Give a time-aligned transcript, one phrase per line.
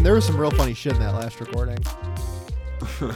[0.00, 1.76] man, there was some real funny shit in that last recording.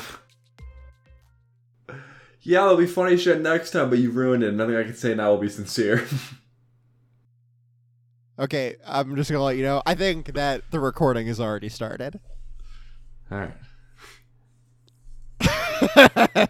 [2.42, 4.52] yeah, it'll be funny shit next time, but you ruined it.
[4.52, 6.06] Nothing I can say now will be sincere.
[8.36, 9.80] Okay, I'm just gonna let you know.
[9.86, 12.18] I think that the recording has already started.
[13.30, 13.48] All
[15.38, 16.48] right.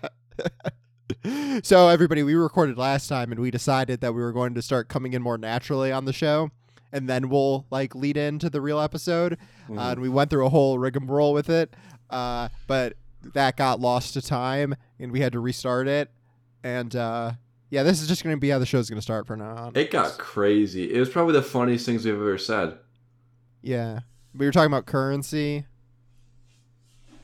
[1.62, 4.88] so everybody, we recorded last time, and we decided that we were going to start
[4.88, 6.50] coming in more naturally on the show,
[6.94, 9.36] and then we'll like lead into the real episode.
[9.68, 11.74] Uh, and we went through a whole rigmarole with it,
[12.08, 12.94] uh, but
[13.34, 16.10] that got lost to time, and we had to restart it.
[16.62, 17.32] And uh,
[17.70, 19.56] yeah, this is just going to be how the show's going to start from now
[19.56, 19.72] on.
[19.74, 20.92] It got crazy.
[20.94, 22.78] It was probably the funniest things we've ever said.
[23.62, 24.00] yeah.
[24.36, 25.64] We were talking about currency.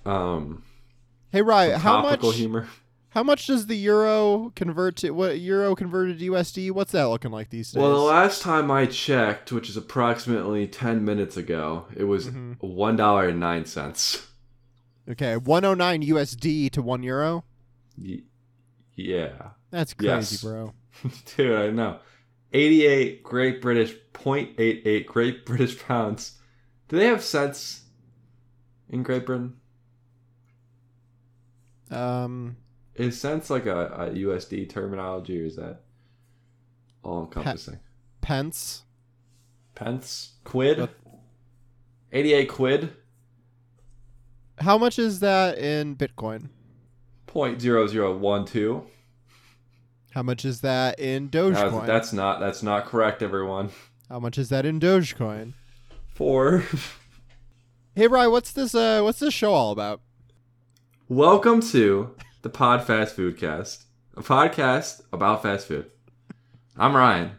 [0.07, 0.63] Um,
[1.33, 2.21] Hey, Ryan, how much?
[2.35, 2.69] humor.
[3.11, 6.71] How much does the euro convert to what euro converted to USD?
[6.71, 7.81] What's that looking like these days?
[7.83, 12.57] Well, the last time I checked, which is approximately ten minutes ago, it was Mhm.
[12.61, 14.27] one dollar and nine cents.
[15.09, 17.45] okay, 109 USD to 1 euro.
[18.01, 18.23] Y-
[18.95, 20.43] yeah, That's crazy, Yes.
[20.43, 20.73] bro.
[21.37, 21.99] dude, I know.
[22.53, 26.39] Eighty-eight Great British point eight eight Great British pounds.
[26.89, 27.83] Do they have cents
[28.89, 29.57] in Great Britain?
[31.91, 32.57] Um
[33.01, 35.81] Is cents like a, a USD terminology, or is that
[37.03, 37.79] all encompassing?
[38.21, 38.83] pence.
[39.75, 40.91] Pence, quid, What?
[42.13, 42.93] eighty-eight quid,
[44.59, 46.51] How much is that in Bitcoin?
[47.27, 48.85] point zero zero one two.
[50.11, 51.87] How much is that in That's, Dogecoin?
[51.87, 53.71] that's not that's not correct, everyone.
[54.11, 55.55] How much is that in Dogecoin?
[56.13, 56.65] Four.
[57.95, 58.75] Hey, Ryan, what's this?
[58.75, 60.03] Uh, what's this show all about?
[61.09, 63.85] Welcome to the Pod Fast Food Cast,
[64.17, 65.91] a podcast about fast food.
[66.77, 67.33] I'm Ryan,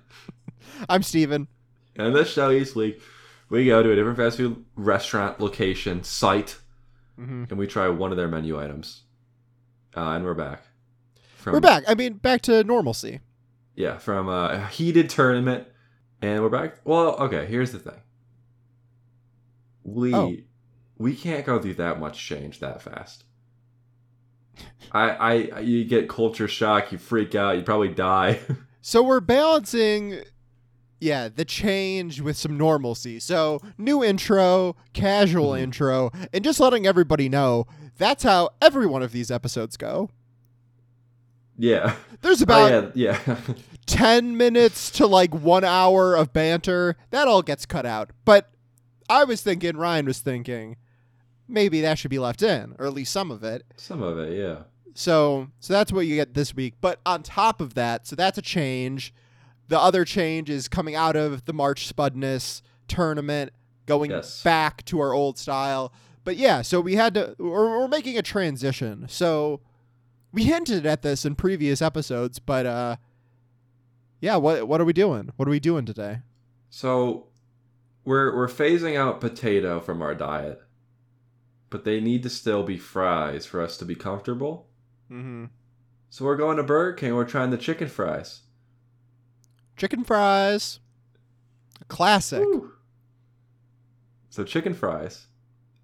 [0.89, 1.47] I'm Steven.
[1.95, 3.01] and in this show each week,
[3.49, 6.57] we go to a different fast food restaurant location site,
[7.17, 9.03] hmm and we try one of their menu items.
[9.95, 10.63] Uh, and we're back.
[11.35, 11.83] From, We're back.
[11.87, 13.19] I mean, back to normalcy.
[13.75, 15.67] Yeah, from a heated tournament,
[16.21, 16.77] and we're back.
[16.85, 17.45] Well, okay.
[17.45, 17.99] Here's the thing.
[19.83, 20.35] We Oh.
[20.97, 23.23] we can't go through that much change that fast.
[24.93, 25.09] I
[25.53, 26.91] I you get culture shock.
[26.91, 27.57] You freak out.
[27.57, 28.39] You probably die.
[28.83, 30.23] So we're balancing,
[30.99, 33.19] yeah, the change with some normalcy.
[33.19, 35.59] So new intro, casual Mhm.
[35.61, 37.67] intro, and just letting everybody know
[37.99, 40.09] that's how every one of these episodes go.
[41.57, 41.95] yeah.
[42.21, 43.19] There's Oh, about yeah.
[43.27, 43.37] Yeah.
[43.85, 46.95] 10 minutes to like one hour of banter.
[47.11, 48.09] That all gets cut out.
[48.25, 48.49] But
[49.09, 50.77] I was thinking, Ryan was thinking,
[51.47, 53.63] maybe that should be left in, or at least some of it.
[53.77, 54.37] Some of it.
[54.39, 54.63] Yeah.
[54.93, 56.75] So, so that's what you get this week.
[56.81, 59.13] But on top of that, so that's a change.
[59.67, 63.51] The other change is coming out of the March Spudness tournament,
[63.85, 64.43] going Yes.
[64.43, 65.93] back to our old style.
[66.23, 67.35] But yeah, so we had to.
[67.39, 69.05] We're, we're making a transition.
[69.07, 69.61] So
[70.31, 72.97] we hinted at this in previous episodes, but uh,
[74.19, 74.35] yeah.
[74.35, 75.31] What what are we doing?
[75.37, 76.19] What are we doing today?
[76.69, 77.27] So
[78.05, 80.61] we're we're phasing out potato from our diet,
[81.69, 84.67] but they need to still be fries for us to be comfortable.
[85.11, 85.45] Mm-hmm.
[86.09, 87.15] So we're going to Burger King.
[87.15, 88.41] We're trying the chicken fries.
[89.77, 90.79] Chicken fries,
[91.81, 92.39] a classic.
[92.41, 92.73] Woo.
[94.29, 95.27] So chicken fries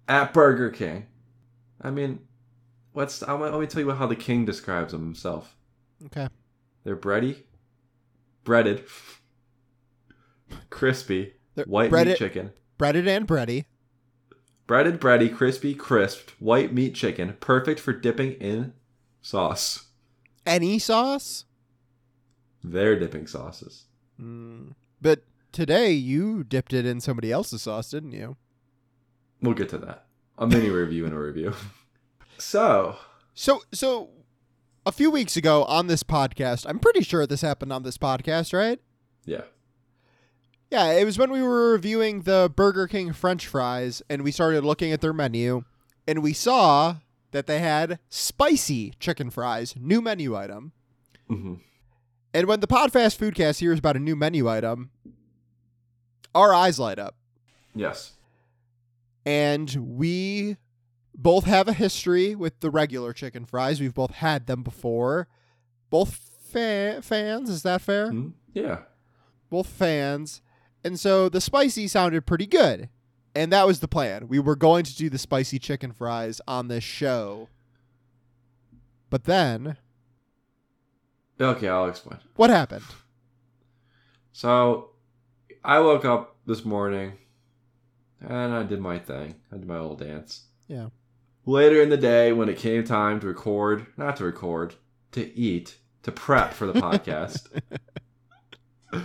[0.06, 1.06] at Burger King.
[1.80, 2.20] I mean,
[2.94, 3.22] let's.
[3.22, 5.56] I want- let me tell you how the king describes them himself.
[6.06, 6.28] Okay.
[6.84, 7.42] They're bready,
[8.44, 8.84] breaded,
[10.70, 12.52] crispy, They're white breaded- meat chicken.
[12.78, 13.64] Breaded and bready.
[14.68, 18.74] Breaded, bready, crispy, crisped, white meat chicken, perfect for dipping in
[19.22, 19.86] sauce.
[20.46, 21.44] Any sauce.
[22.64, 23.84] Their dipping sauces.
[24.20, 24.74] Mm.
[25.00, 28.36] But today you dipped it in somebody else's sauce, didn't you?
[29.40, 30.06] We'll get to that.
[30.38, 31.54] A mini review and a review.
[32.40, 32.96] So,
[33.34, 34.10] So, so
[34.86, 38.52] a few weeks ago on this podcast, I'm pretty sure this happened on this podcast,
[38.52, 38.78] right?
[39.24, 39.42] yeah.
[40.70, 44.64] Yeah, it was when we were reviewing the Burger King French fries, and we started
[44.64, 45.64] looking at their menu,
[46.06, 46.96] and we saw
[47.32, 50.72] that they had spicy chicken fries, new menu item.
[51.28, 51.54] hmm
[52.34, 54.90] And when the Podfast Foodcast hears about a new menu item,
[56.34, 57.14] our eyes light up.
[57.74, 58.14] Yes.
[59.26, 60.56] and we
[61.14, 63.80] both have a history with the regular chicken fries.
[63.80, 65.28] We've both had them before.
[65.90, 68.10] Both fa- fans, is that fair?
[68.10, 68.32] Mhm.
[68.54, 68.82] Yeah.
[69.50, 70.40] Both fans.
[70.84, 72.88] And so the spicy sounded pretty good.
[73.34, 74.26] And that was the plan.
[74.28, 77.48] We were going to do the spicy chicken fries on this show.
[79.10, 79.76] But then,
[81.40, 82.18] Okay, I'll explain.
[82.36, 82.84] what happened?
[84.32, 84.90] So,
[85.64, 87.12] I woke up this morning
[88.20, 89.36] and I did my thing.
[89.52, 90.46] I did my little dance.
[90.66, 90.88] Yeah.
[91.46, 94.74] Later in the day, when it came time to record, not to record,
[95.12, 97.46] to eat, to prep for the podcast,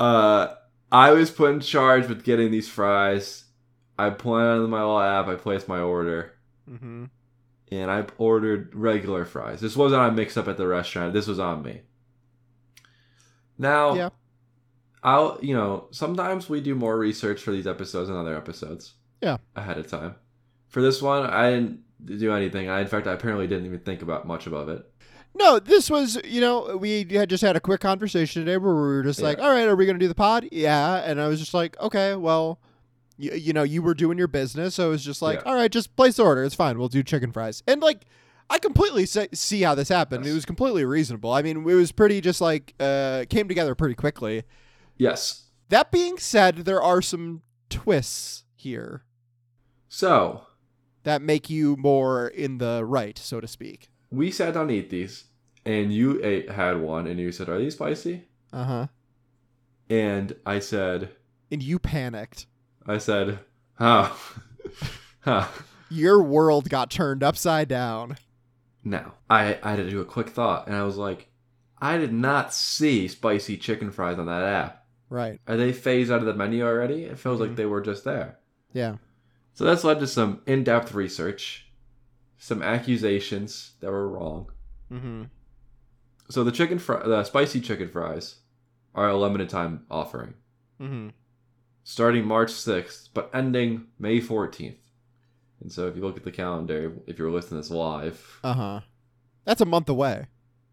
[0.00, 0.54] uh,
[0.92, 3.44] I was put in charge with getting these fries.
[4.06, 5.26] I put on my little app.
[5.28, 6.32] I placed my order,
[6.70, 7.04] Mm-hmm.
[7.72, 9.60] and I ordered regular fries.
[9.60, 11.12] This wasn't a mix up at the restaurant.
[11.12, 11.80] This was on me.
[13.58, 14.08] Now, Yeah.
[15.02, 18.94] I'll you know sometimes we do more research for these episodes than other episodes.
[19.22, 19.38] Yeah.
[19.56, 20.16] Ahead of time.
[20.68, 22.68] For this one, I didn't do anything.
[22.68, 24.86] I in fact I apparently didn't even think about much about it.
[25.34, 28.80] No, this was, you know, we had just had a quick conversation today where we
[28.80, 30.48] were just like, all right, are we going to do the pod?
[30.50, 30.96] Yeah.
[30.96, 32.58] And I was just like, okay, well,
[33.22, 34.74] you, you know, you were doing your business.
[34.76, 35.50] So it was just like, Yeah.
[35.50, 36.44] all right, just place the order.
[36.44, 36.78] It's fine.
[36.78, 37.62] We'll do chicken fries.
[37.66, 38.04] And like,
[38.48, 40.24] I completely se- see how this happened.
[40.24, 40.32] Yes.
[40.32, 41.32] It was completely reasonable.
[41.32, 44.42] I mean, it was pretty just like, uh, came together pretty quickly.
[44.96, 45.44] Yes.
[45.68, 49.04] That being said, there are some twists here
[49.88, 50.42] So
[51.04, 53.88] that make you more in the right, so to speak.
[54.10, 55.24] we sat down to eat these,
[55.64, 58.86] and you ate had one, and you said, "Are these spicy?" Uh huh.
[59.88, 61.10] And I said,
[61.50, 62.46] And you panicked.
[62.90, 63.38] "I said,
[63.74, 64.10] huh,
[65.20, 65.46] huh."
[65.88, 68.16] Your world got turned upside down.
[68.84, 71.28] Now I I had to do a quick thought, and I was like,
[71.78, 74.86] I did not see spicy chicken fries on that app.
[75.08, 75.40] Right.
[75.48, 77.04] Are they phased out of the menu already?
[77.04, 77.48] It feels Mhm.
[77.48, 78.38] like they were just there.
[78.72, 78.96] Yeah.
[79.54, 81.66] So that's led to some in-depth research,
[82.38, 84.52] some accusations that were wrong.
[84.92, 85.24] Mm-hmm.
[86.30, 88.36] So the chicken fry, the spicy chicken fries,
[88.94, 90.34] are a limited time offering,
[90.80, 91.08] Mm-hmm.
[91.90, 94.76] Starting March sixth, but ending May fourteenth.
[95.60, 98.54] And so if you look at the calendar, if you're listening to this live, Uh
[98.54, 98.80] huh.
[99.44, 100.26] That's a month away.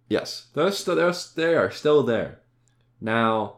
[0.09, 2.39] yes, they're still they're, they are still there.
[3.01, 3.57] Now,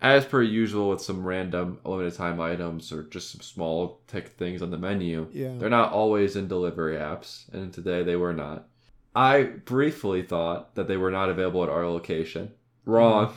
[0.00, 4.60] as per usual, with some random limited time items or just some small tick things
[4.62, 5.54] on the menu, Yeah.
[5.58, 8.66] They're not always in delivery apps, and today they were not.
[9.14, 12.52] I briefly thought that they were not available at our location.
[12.84, 13.32] Wrong.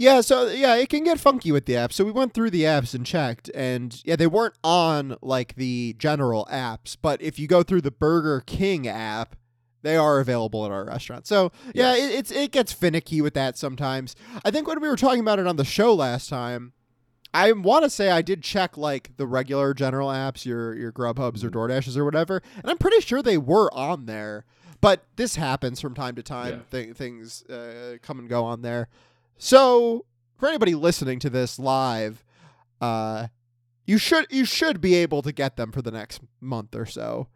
[0.00, 1.92] Yeah, so yeah, it can get funky with the apps.
[1.92, 5.94] So we went through the apps and checked, and yeah, they weren't on like the
[5.98, 6.96] general apps.
[7.00, 9.36] But if you go through the Burger King app,
[9.82, 11.26] they are available at our restaurant.
[11.26, 11.98] So yeah, Yes.
[11.98, 14.16] it, it's it gets finicky with that sometimes.
[14.42, 16.72] I think when we were talking about it on the show last time,
[17.34, 21.44] I want to say I did check like the regular general apps, your your Grubhubs
[21.44, 21.56] or Mhm.
[21.68, 24.46] DoorDashes or whatever, and I'm pretty sure they were on there.
[24.80, 26.64] But this happens from time to time.
[26.70, 28.88] Th- things uh, come and go on there.
[29.42, 30.04] So
[30.36, 32.22] for anybody listening to this live,
[32.80, 33.28] uh,
[33.86, 37.28] you should you should be able to get them for the next month or so.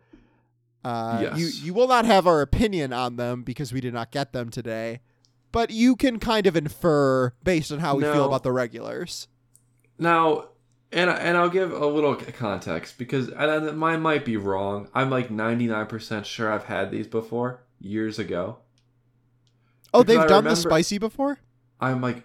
[0.85, 1.39] Uh, Yes.
[1.39, 4.51] You you will not have our opinion on them because we did not get them
[4.51, 5.01] today,
[5.51, 9.27] but you can kind of infer based on how we feel about the regulars.
[9.99, 10.49] now,
[10.93, 14.89] and and I'll give a little context because and I- mine might be wrong.
[14.95, 18.59] I'm like 99% sure I've had these before years ago.
[19.95, 21.39] Oh, Because they've I done the spicy before.
[21.81, 22.25] I'm like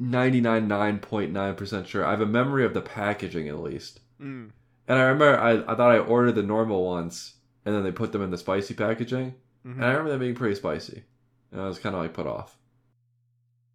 [0.00, 2.04] 99.9% sure.
[2.04, 4.00] I have a memory of the packaging at least.
[4.20, 4.50] Mm.
[4.86, 7.34] And I remember I, I thought I ordered the normal ones
[7.64, 9.34] and then they put them in the spicy packaging.
[9.66, 9.74] Mhm.
[9.76, 11.04] And I remember them being pretty spicy.
[11.52, 12.56] And I was kind of like put off.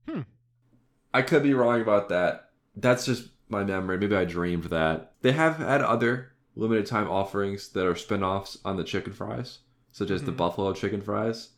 [0.10, 0.22] Hmm.
[1.14, 2.50] I could be wrong about that.
[2.76, 3.98] That's just my memory.
[3.98, 5.14] Maybe I dreamed that.
[5.22, 9.60] They have had other limited time offerings that are spin offs on the chicken fries,
[9.92, 10.38] such as the Mhm.
[10.38, 11.50] buffalo chicken fries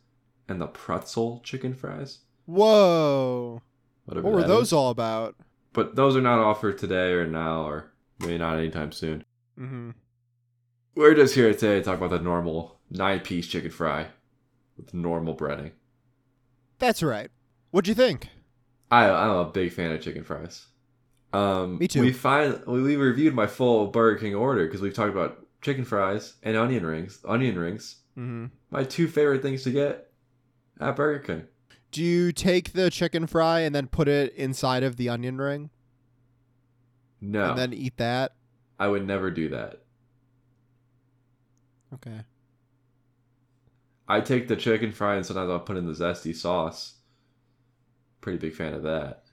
[0.48, 2.18] and the pretzel chicken fries.
[2.46, 3.60] Whoa!
[4.06, 4.72] Whatever What were those is.
[4.72, 5.34] all about?
[5.72, 9.24] But those are not offered today or now or maybe not anytime soon.
[9.58, 9.90] Mm-hmm.
[10.94, 14.06] We're just here today to talk about the normal nine piece chicken fry
[14.76, 15.72] with normal breading.
[16.78, 17.30] That's right.
[17.72, 18.28] What'd you think?
[18.90, 20.66] I I'm a big fan of chicken fries.
[21.32, 22.00] Um, Me too.
[22.00, 25.84] We find we we reviewed my full Burger King order because we've talked about chicken
[25.84, 27.18] fries and onion rings.
[27.26, 28.46] Onion rings, Mm-hmm.
[28.70, 30.10] my two favorite things to get
[30.80, 31.42] at Burger King.
[31.90, 35.70] Do you take the chicken fry and then put it inside of the onion ring
[37.20, 38.32] No, and then eat that?
[38.78, 39.82] I would never do that.
[41.94, 42.20] Okay.
[44.08, 46.94] I take the chicken fry and sometimes I'll put in the zesty sauce.
[48.20, 49.24] Pretty big fan of that.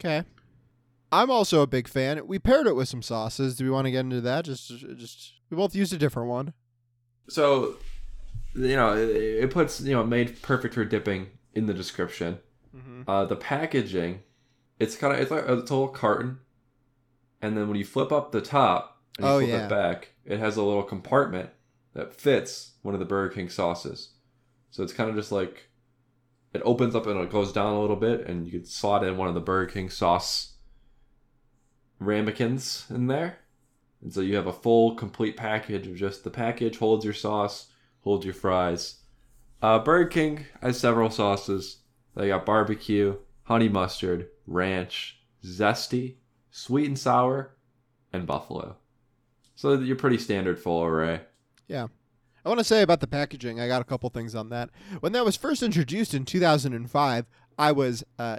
[0.00, 0.24] Okay.
[1.12, 2.26] I'm also a big fan.
[2.26, 3.56] We paired it with some sauces.
[3.56, 4.44] Do we want to get into that?
[4.44, 6.52] Just, just we both used a different one.
[7.28, 7.76] So,
[8.54, 12.38] you know, it, it puts you know made perfect for dipping in the description.
[12.76, 13.02] Mm-hmm.
[13.08, 14.22] Uh, the packaging,
[14.78, 16.38] it's kind of it's like a little carton,
[17.40, 19.66] and then when you flip up the top and you Oh, flip yeah.
[19.66, 21.50] it back, it has a little compartment
[21.92, 24.10] that fits one of the Burger King sauces.
[24.70, 25.68] So it's kind of just like
[26.52, 29.16] it opens up and it goes down a little bit, and you could slot in
[29.16, 30.54] one of the Burger King sauce
[32.00, 33.38] ramekins in there.
[34.02, 37.68] And so you have a full, complete package of just the package holds your sauce,
[38.02, 38.96] holds your fries.
[39.62, 41.78] Uh, Burger King has several sauces.
[42.14, 46.16] They got barbecue, honey mustard, ranch, zesty,
[46.50, 47.56] sweet and sour,
[48.12, 48.76] and buffalo.
[49.54, 51.22] So you're pretty standard full array.
[51.66, 51.88] Yeah.
[52.44, 53.58] I want to say about the packaging.
[53.58, 54.68] I got a couple things on that.
[55.00, 57.26] When that was first introduced in 2005,
[57.58, 58.38] I was uh,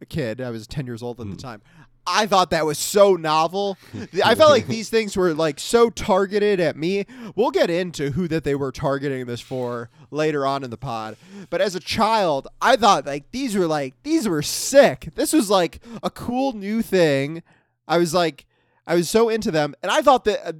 [0.00, 0.40] a kid.
[0.40, 1.62] I was 10 years old at the time.
[2.06, 3.76] I thought that was so novel.
[4.24, 7.06] I felt like these things were like so targeted at me.
[7.34, 11.16] We'll get into who that they were targeting this for later on in the pod.
[11.50, 15.08] But as a child, I thought like these were like these were sick.
[15.14, 17.42] This was like a cool new thing.
[17.88, 18.46] I was like
[18.86, 20.52] I was so into them and I thought that uh,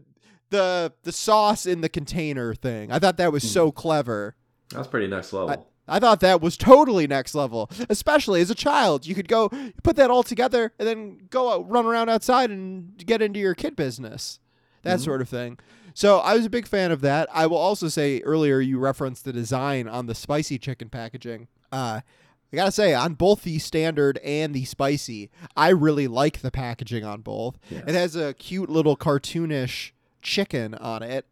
[0.50, 2.90] the the sauce in the container thing.
[2.90, 4.34] I thought that was so clever.
[4.70, 5.50] That's pretty next level.
[5.50, 5.58] I
[6.00, 9.06] thought that was totally next level, especially as a child.
[9.06, 9.48] You could go
[9.82, 13.54] put that all together and then go out, run around outside and get into your
[13.54, 14.40] kid business,
[14.82, 15.04] that Mhm.
[15.04, 15.58] sort of thing.
[15.94, 17.28] So I was a big fan of that.
[17.32, 21.48] I will also say earlier you referenced the design on the spicy chicken packaging.
[21.72, 22.00] Uh,
[22.52, 27.04] I gotta say, on both the standard and the spicy, I really like the packaging
[27.04, 27.58] on both.
[27.70, 29.90] It has a cute little cartoonish
[30.22, 31.26] chicken on it,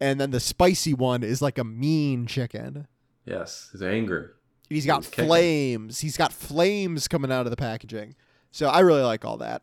[0.00, 2.86] and then the spicy one is like a mean chicken.
[3.26, 4.28] Yes, he's angry.
[4.68, 5.26] He's got He's kicking.
[5.26, 6.00] flames.
[6.00, 8.14] He's got flames coming out of the packaging.
[8.50, 9.62] So I really like all that.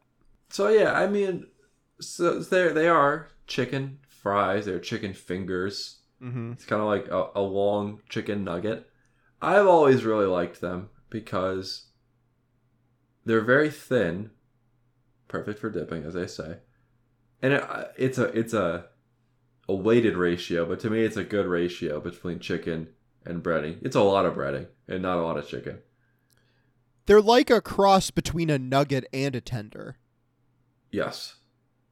[0.49, 1.47] So yeah, I mean,
[1.99, 4.65] so there they are chicken fries.
[4.65, 5.99] They're chicken fingers.
[6.21, 6.53] Mm-hmm.
[6.53, 8.87] It's kind of like a, a long chicken nugget.
[9.41, 11.87] I've always really liked them because
[13.25, 14.29] they're very thin,
[15.27, 16.57] perfect for dipping, as they say,
[17.41, 17.63] and it,
[17.97, 18.85] it's a it's a
[19.67, 20.65] a weighted ratio.
[20.65, 22.89] But to me, it's a good ratio between chicken
[23.25, 23.77] and breading.
[23.81, 25.79] It's a lot of breading and not a lot of chicken.
[27.05, 29.97] They're like a cross between a nugget and a tender.
[30.91, 31.35] Yes,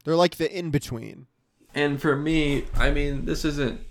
[0.06, 1.28] They're like the in between.
[1.74, 3.82] and for me, I mean, this isn't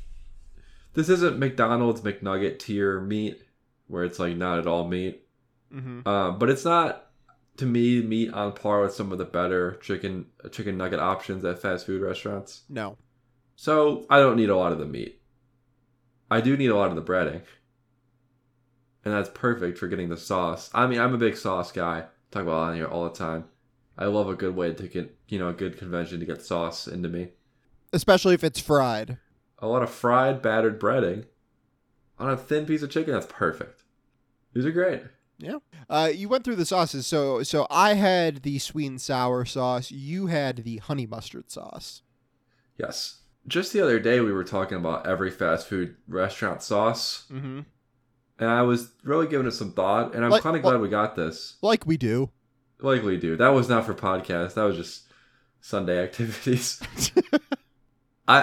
[0.95, 3.43] this isn't McDonald's McNugget tier meat
[3.87, 5.27] where it's like not at all meat.
[5.75, 6.07] Mm-hmm.
[6.07, 7.07] Um, but it's not
[7.57, 11.61] to me meat on par with some of the better chicken chicken nugget options at
[11.61, 12.63] fast food restaurants.
[12.69, 12.97] No.
[13.57, 15.20] So I don't need a lot of the meat.
[16.31, 17.43] I do need a lot of the breading,
[19.05, 20.71] and that's perfect for getting the sauce.
[20.73, 22.05] I mean, I'm a big sauce guy.
[22.31, 23.47] Talk about it on here all the time.
[23.99, 26.87] I love a good way to get you know a good convention to get sauce
[26.87, 27.29] into me.
[27.93, 29.19] Especially if it's fried.
[29.59, 31.27] A lot of fried battered breading
[32.19, 33.13] on a thin piece of chicken.
[33.13, 33.83] That's perfect.
[34.55, 35.03] These are great.
[35.39, 35.59] Yeah.
[35.89, 37.07] Uh, you went through the sauces.
[37.07, 39.91] So so I had the sweet and sour sauce.
[39.91, 42.03] You had the honey mustard sauce.
[42.79, 43.20] Yes.
[43.47, 47.61] Just the other day, we were talking about every fast food restaurant sauce, Mm-hmm.
[48.39, 50.89] and I was really giving it some thought, and I'm Like- kind of glad we
[50.89, 51.57] got this.
[51.63, 52.31] Like we do.
[52.81, 53.37] Like we do.
[53.37, 54.55] That was not for podcast.
[54.55, 55.05] That was just
[55.61, 56.81] Sunday activities.
[58.29, 58.43] I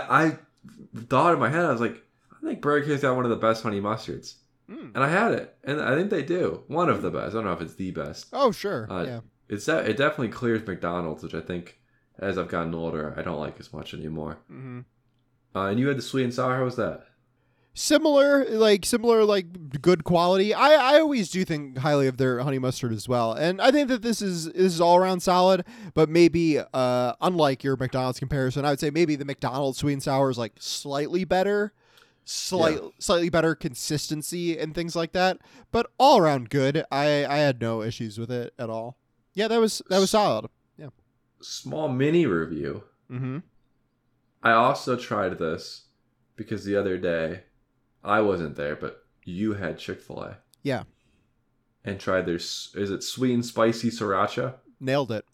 [0.95, 3.31] I thought in my head, I was like, I think Burger King's got one of
[3.31, 4.35] the best honey mustards,
[4.69, 4.91] Mm.
[4.95, 7.29] and I had it, and I think they do one of the best.
[7.29, 8.27] I don't know if it's the best.
[8.33, 8.91] Oh sure.
[8.91, 9.19] Uh, yeah.
[9.47, 11.79] It's that it definitely clears McDonald's, which I think
[12.19, 14.37] as I've gotten older, I don't like as much anymore.
[14.51, 14.79] Mm-hmm.
[15.55, 16.57] Uh, and you had the sweet and sour.
[16.57, 17.07] How was that?
[17.77, 22.57] similar like similar like good quality i i always do think highly of their honey
[22.57, 26.09] mustard as well and i think that this is this is all around solid but
[26.09, 30.31] maybe uh unlike your mcdonald's comparison i would say maybe the mcdonald's sweet and sour
[30.31, 31.71] is like slightly better
[32.25, 35.37] slight slightly better consistency and things like that
[35.71, 38.97] but all around good i i had no issues with it at all
[39.35, 40.49] yeah that was that was solid
[41.41, 42.83] Small mini review.
[43.11, 43.39] mm-hmm
[44.43, 45.85] I also tried this
[46.35, 47.41] because the other day
[48.03, 50.37] I wasn't there, but you had Chick-fil-A.
[50.61, 50.83] Yeah.
[51.83, 55.25] And tried their is it sweet and spicy sriracha, nailed it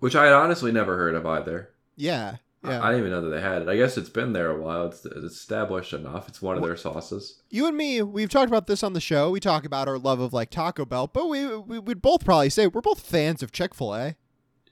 [0.00, 1.70] which I had honestly never heard of either.
[1.96, 3.68] yeah I- yeah I, didn't even know that they had it.
[3.68, 4.86] I guess it's been there a while.
[4.88, 6.28] It's, it's established enough.
[6.28, 7.40] It's one of their sauces.
[7.50, 9.30] you and me, we've talked about this on the show.
[9.30, 12.50] We talk about our love of like Taco Bell, but we, we would both probably
[12.50, 14.16] say we're both fans of Chick-fil-A.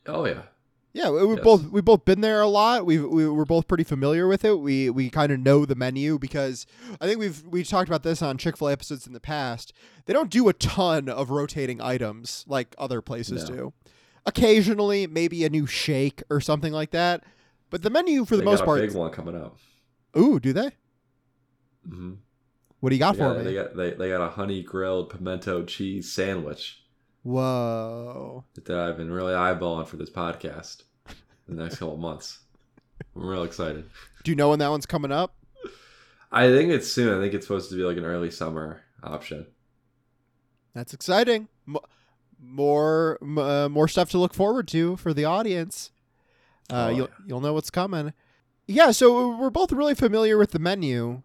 [0.07, 0.43] Oh yeah,
[0.95, 1.45] Yeah, we, we Yes.
[1.45, 2.85] both we've both been there a lot.
[2.85, 4.59] We we we're both pretty familiar with it.
[4.61, 6.67] We we kind of know the menu because
[7.01, 9.73] I think we've we talked about this on Chick-fil-A episodes in the past.
[10.05, 13.57] They don't do a ton of rotating items like other places No.
[13.57, 13.73] do.
[14.27, 17.25] Occasionally, maybe a new shake or something like that.
[17.71, 19.57] But the menu for the most got part, big one coming up.
[20.17, 20.73] ooh, do they?
[21.89, 22.13] hmm
[22.81, 23.45] What do you got They for got, me?
[23.45, 26.82] they got they, they got a honey grilled pimento cheese sandwich
[27.23, 28.45] Whoa.
[28.55, 30.83] that I've been really eyeballing for this podcast
[31.49, 32.39] the next couple months.
[33.17, 33.89] I'm real excited.
[34.25, 35.35] Do you know when that one's coming up?
[36.31, 37.17] I think it's soon.
[37.17, 39.47] I think it's supposed to be like an early summer option.
[40.75, 41.49] That's exciting.
[41.69, 41.77] M-
[42.41, 45.91] more uh, more stuff to look forward to for the audience.
[46.71, 47.25] Uh, Oh, you'll yeah.
[47.29, 48.13] you'll know what's coming.
[48.67, 51.23] Yeah, so we're both really familiar with the menu.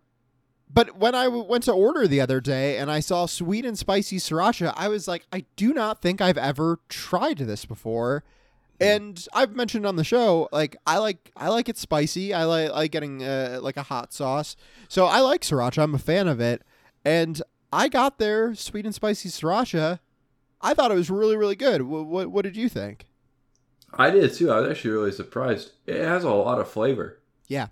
[0.72, 3.78] But when I w- went to order the other day and I saw sweet and
[3.78, 8.24] spicy sriracha, I was like, I do not think I've ever tried this before.
[8.80, 12.34] And I've mentioned on the show, like I like I like it spicy.
[12.34, 14.56] I like like getting uh, like a hot sauce.
[14.88, 15.82] So I like sriracha.
[15.82, 16.62] I'm a fan of it.
[17.04, 17.42] And
[17.74, 20.00] I got their sweet and spicy sriracha.
[20.62, 21.84] I thought it was really really good.
[21.84, 23.08] What what, what did you think?
[23.94, 24.52] I did too.
[24.52, 25.72] I was actually really surprised.
[25.88, 27.20] It has a lot of flavor.
[27.48, 27.68] Yeah.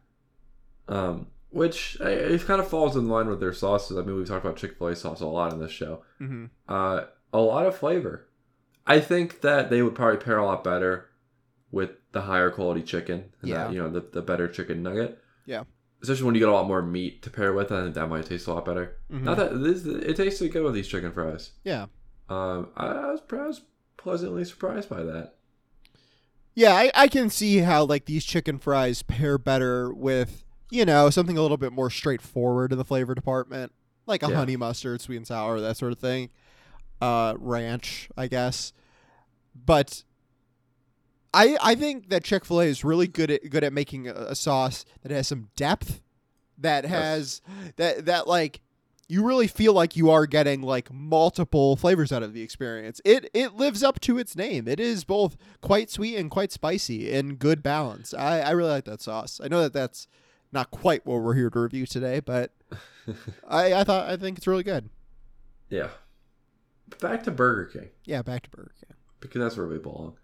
[0.87, 3.97] Um, which uh, it kind of falls in line with their sauces.
[3.97, 6.03] I mean, we've talked about Chick-fil-A sauce a lot in this show.
[6.19, 6.47] Mm-hmm.
[6.67, 8.27] Uh, a lot of flavor.
[8.85, 11.09] I think that they would probably pair a lot better
[11.71, 13.31] with the higher quality chicken.
[13.39, 13.63] And Yeah.
[13.63, 15.17] That, you know, the, the better chicken nugget.
[15.45, 15.63] Yeah.
[16.01, 17.71] Especially when you get a lot more meat to pair with.
[17.71, 18.97] I think that might taste a lot better.
[19.09, 19.23] Mm-hmm.
[19.23, 21.51] Not that this, it tasted good with these chicken fries.
[21.63, 21.85] Yeah.
[22.27, 23.61] Um, I, I was, I was
[23.95, 25.35] pleasantly surprised by that.
[26.53, 31.09] Yeah, I, I can see how like these chicken fries pair better with, you know,
[31.09, 33.71] something a little bit more straightforward in the flavor department.
[34.07, 34.35] Like a Yeah.
[34.35, 36.29] honey mustard, sweet and sour, that sort of thing.
[37.01, 38.71] Uh ranch, I guess.
[39.55, 40.03] But
[41.33, 44.85] I I think that Chick-fil-A is really good at good at making a, a sauce
[45.01, 46.01] that has some depth
[46.57, 47.41] that has
[47.75, 48.61] that that like
[49.07, 53.01] you really feel like you are getting like multiple flavors out of the experience.
[53.05, 54.67] It it lives up to its name.
[54.67, 58.13] It is both quite sweet and quite spicy in good balance.
[58.13, 59.39] I, I really like that sauce.
[59.43, 60.07] I know that that's
[60.55, 62.51] not quite what we're here to review today, but
[63.47, 64.89] I, I thought I think it's really good.
[65.69, 65.89] Yeah.
[66.99, 67.89] Back to Burger King.
[68.05, 68.95] Yeah, back to Burger King.
[69.19, 70.15] because that's where we belong.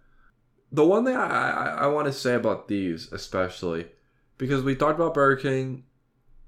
[0.71, 3.87] The one thing I, I, I want to say about these, especially,
[4.37, 5.83] because we talked about Burger King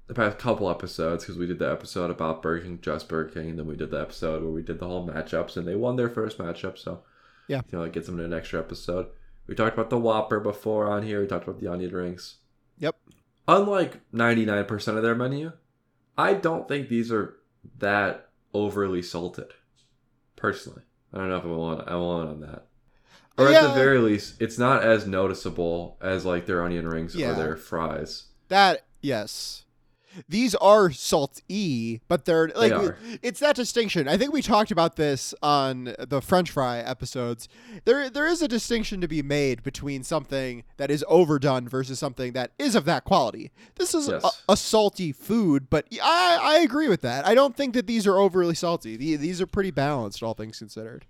[0.06, 3.50] the past couple episodes, because we did the episode about Burger King, just Burger King,
[3.50, 5.96] and then we did the episode where we did the whole matchups, and they won
[5.96, 7.02] their first matchup, so
[7.48, 7.62] Yeah.
[7.70, 9.06] you know, it gets them in an extra episode.
[9.46, 11.20] We talked about the Whopper before on here.
[11.20, 12.36] We talked about the onion rings.
[12.78, 12.96] Yep.
[13.46, 15.52] Unlike ninety nine percent of their menu,
[16.16, 17.36] I don't think these are
[17.78, 19.48] that overly salted.
[20.36, 22.66] Personally, I don't know if I'm alone, I'm alone on that.
[23.36, 27.32] Or at the very least, it's not as noticeable as like their onion rings Yeah.
[27.32, 28.26] or their fries.
[28.48, 29.63] That yes.
[30.28, 32.96] These are salty, but they're like are.
[33.22, 34.06] it's that distinction.
[34.08, 37.48] I think we talked about this on the French fry episodes.
[37.84, 42.32] There there is a distinction to be made between something that is overdone versus something
[42.34, 43.50] that is of that quality.
[43.76, 44.24] This is Yes.
[44.48, 47.26] a, a salty food, but I I agree with that.
[47.26, 48.96] I don't think that these are overly salty.
[48.96, 51.06] The- These are pretty balanced, all things considered.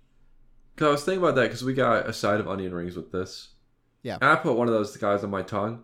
[0.77, 3.11] Cause I was thinking about that because we got a side of onion rings with
[3.11, 3.49] this.
[4.03, 4.17] Yeah.
[4.21, 5.83] And I put one of those guys on my tongue,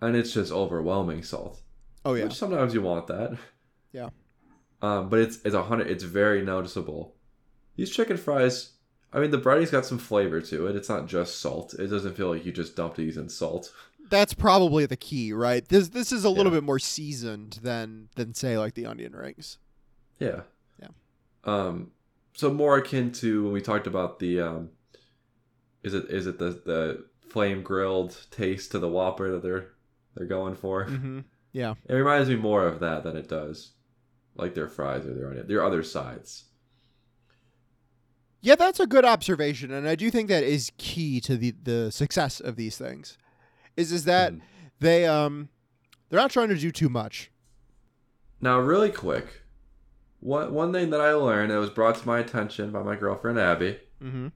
[0.00, 1.62] and it's just overwhelming salt.
[2.04, 3.38] Oh yeah, Which sometimes you want that.
[3.92, 4.08] Yeah.
[4.80, 5.88] Um, but it's it's a hundred.
[5.90, 7.14] It's very noticeable.
[7.76, 8.72] These chicken fries.
[9.12, 10.74] I mean, the breading's got some flavor to it.
[10.76, 11.74] It's not just salt.
[11.74, 13.72] It doesn't feel like you just dumped these in salt.
[14.08, 15.66] that's probably the key, right?
[15.68, 16.58] This this is a little Yeah.
[16.58, 19.58] bit more seasoned than than say like the onion rings.
[20.18, 20.40] Yeah.
[20.80, 20.88] Yeah.
[21.44, 21.92] Um.
[22.34, 24.70] So more akin to when we talked about the um.
[25.82, 29.68] Is it is it the the flame grilled taste to the Whopper that they're
[30.16, 30.86] they're going for?
[30.86, 31.20] Mm-hmm.
[31.52, 31.74] Yeah.
[31.86, 33.72] It reminds me more of that than it does,
[34.34, 36.44] like their fries or their onion, their other sides.
[38.40, 41.92] Yeah, that's a good observation, and I do think that is key to the the
[41.92, 43.16] success of these things.
[43.76, 44.40] Is is that Mhm.
[44.80, 45.48] they um
[46.08, 47.30] they're not trying to do too much.
[48.40, 49.42] Now, really quick,
[50.18, 53.38] one one thing that I learned that was brought to my attention by my girlfriend
[53.38, 54.28] Abby Mm-hmm.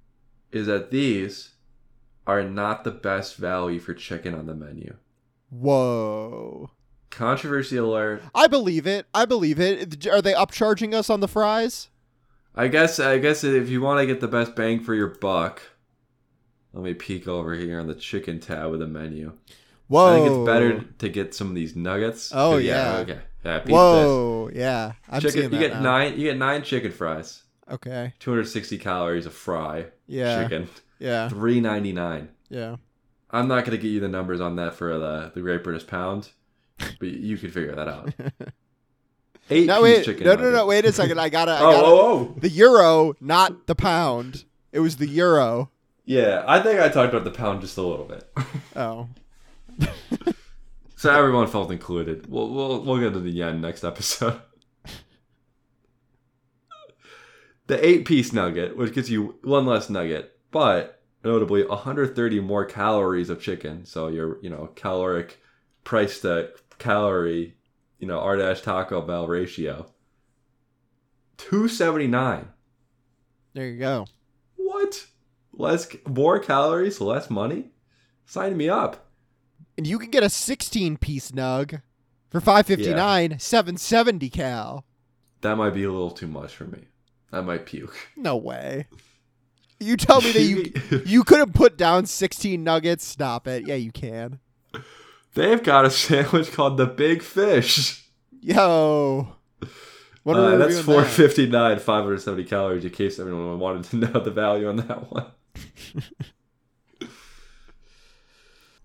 [0.52, 1.54] is that these
[2.28, 4.94] are not the best value for chicken on the menu.
[5.50, 6.70] Whoa.
[7.10, 8.22] Controversy alert.
[8.34, 9.06] I believe it.
[9.14, 10.06] I believe it.
[10.06, 11.88] Are they upcharging us on the fries?
[12.54, 15.62] I guess I guess if you want to get the best bang for your buck,
[16.72, 19.32] let me peek over here on the chicken tab of the menu.
[19.88, 20.12] Whoa.
[20.12, 22.32] I think it's better to get some of these nuggets.
[22.34, 22.96] Oh yeah.
[22.98, 23.18] Okay.
[23.44, 23.62] Yeah.
[23.66, 24.50] Whoa.
[24.52, 24.92] Yeah.
[25.08, 25.32] I'm this.
[25.34, 25.58] seeing Chicken.
[25.58, 25.82] that You get now.
[25.82, 26.18] nine.
[26.18, 27.42] You get nine chicken fries.
[27.70, 28.12] Okay.
[28.18, 29.86] 260 calories a fry.
[30.06, 30.42] Yeah.
[30.42, 30.68] Chicken.
[30.98, 31.28] Yeah.
[31.28, 32.28] 3.99.
[32.48, 32.76] Yeah.
[33.30, 36.30] I'm not gonna get you the numbers on that for the the Great British Pound,
[36.78, 38.12] but you can figure that out.
[39.50, 40.04] Eight no piece wait.
[40.04, 40.26] chicken.
[40.26, 40.66] No no no.
[40.66, 41.20] Wait a second.
[41.20, 41.52] I gotta.
[41.52, 42.00] I Oh, gotta oh
[42.34, 44.44] oh The euro, not the pound.
[44.72, 45.70] It was the euro.
[46.04, 46.44] yeah.
[46.46, 48.28] I think I talked about the pound just a little bit,
[48.76, 49.08] Oh.
[50.96, 52.28] so everyone felt included.
[52.28, 54.40] We'll we'll we'll get to the yen next episode.
[57.68, 63.28] The eight piece nugget, which gives you one less nugget, but notably 130 more calories
[63.28, 63.84] of chicken.
[63.84, 65.40] So your you know caloric
[65.84, 67.56] price to calorie,
[67.98, 69.86] you know R dash Taco Bell ratio.
[71.38, 72.48] 279.
[73.54, 74.06] There you go.
[74.56, 75.06] What?
[75.52, 77.70] Less more calories, less money?
[78.26, 79.08] Sign me up.
[79.78, 81.82] And you can get a 16 piece nug
[82.30, 84.84] for 559, 770 cal.
[85.42, 86.84] That might be a little too much for me.
[87.32, 87.96] I might puke.
[88.16, 88.86] No way.
[89.78, 93.04] You tell me that you you couldn't put down 16 nuggets.
[93.04, 93.66] Stop it.
[93.66, 94.40] Yeah, you can.
[95.36, 98.08] They've got a sandwich called the Big Fish.
[98.40, 99.36] Yo.
[100.22, 104.76] What Uh, that's 459, 570 calories in case everyone wanted to know the value on
[104.76, 105.26] that one.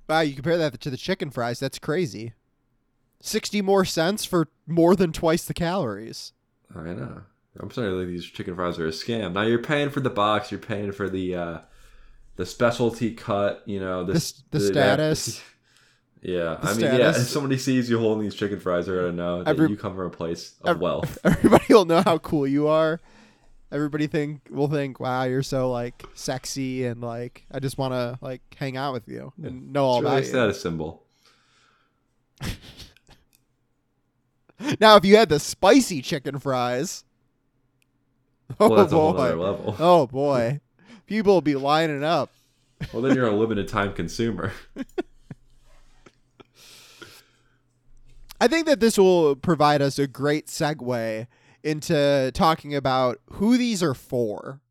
[0.08, 1.62] Wow, you compare that to the chicken fries.
[1.62, 2.34] That's crazy.
[3.22, 6.34] 60 more cents for more than twice the calories.
[6.76, 7.22] I know.
[7.58, 9.32] I'm sorry that these chicken fries are a scam.
[9.32, 11.60] Now you're paying for the box, you're paying for the uh
[12.36, 15.42] the specialty cut, you know, The, this the status.
[16.22, 17.10] Yeah, I mean, yeah.
[17.10, 19.96] If somebody sees you holding these chicken fries, they're gonna know that Every- you come
[19.96, 21.18] from a place of wealth.
[21.24, 23.00] Everybody will know how cool you are.
[23.72, 28.20] Everybody think will think, "Wow, you're so like sexy and like I just want to
[28.22, 31.04] like hang out with you and know all It's really about you." status symbol.
[34.80, 37.04] Now, if you had the spicy chicken fries,
[38.60, 39.76] oh Well, that's a whole boy, other level.
[39.80, 40.60] oh boy,
[41.08, 42.30] people will be lining up.
[42.94, 44.52] Well, then you're a limited time consumer.
[48.42, 51.28] I think that this will provide us a great segue
[51.64, 54.62] into talking about who these are for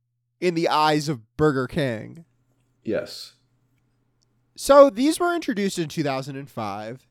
[0.41, 2.25] in the eyes of Burger King.
[2.83, 3.35] Yes.
[4.57, 7.07] So these were introduced in 2005,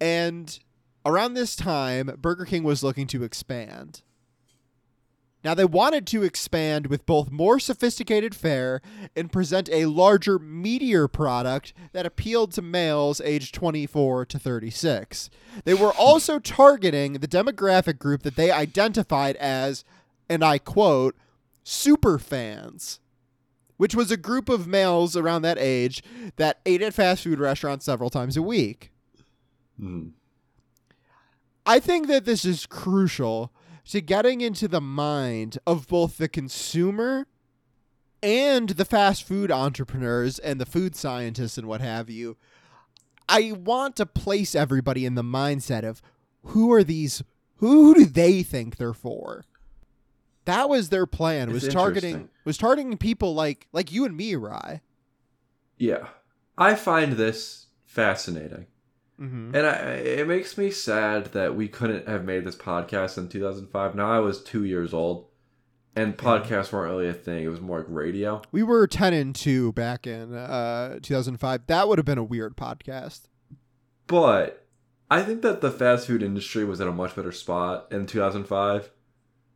[0.00, 0.58] and
[1.04, 4.02] around this time, Burger King was looking to expand.
[5.46, 8.82] Now, they wanted to expand with both more sophisticated fare
[9.14, 15.30] and present a larger, meatier product that appealed to males aged 24 to 36.
[15.64, 19.84] They were also targeting the demographic group that they identified as,
[20.28, 21.14] and I quote,
[21.62, 22.98] super fans
[23.76, 26.02] which was a group of males around that age
[26.36, 28.90] that ate at fast food restaurants several times a week.
[29.78, 30.12] Mhm.
[31.66, 33.52] I think that this is crucial
[33.86, 37.26] to getting into the mind of both the consumer
[38.22, 42.36] and the fast food entrepreneurs and the food scientists and what have you.
[43.28, 46.02] I want to place everybody in the mindset of
[46.44, 47.22] who are these
[47.56, 49.44] who do they think they're for?
[50.44, 51.50] That was their plan.
[51.50, 54.80] It's Was targeting was targeting people like like you and me, Rye.
[55.78, 56.08] Yeah.
[56.58, 58.66] I find this fascinating.
[59.20, 59.54] Mm-hmm.
[59.54, 63.94] And I, it makes me sad that we couldn't have made this podcast in 2005.
[63.94, 65.28] Now I was two years old,
[65.94, 67.44] and podcasts weren't really a thing.
[67.44, 68.42] It was more like radio.
[68.52, 71.66] We were 10 and 2 back in uh, 2005.
[71.66, 73.22] That would have been a weird podcast.
[74.06, 74.66] But
[75.10, 78.90] I think that the fast food industry was at a much better spot in 2005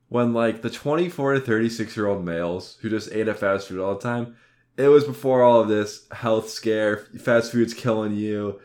[0.09, 3.79] when, like, the 24 to 36 year old males who just ate at fast food
[3.79, 4.37] all the time,
[4.77, 6.97] it was before all of this health scare.
[7.19, 8.59] Fast food's killing you.